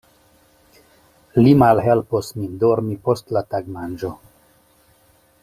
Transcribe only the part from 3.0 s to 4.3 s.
post la tagmanĝo.